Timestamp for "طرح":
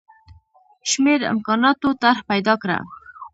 2.01-2.19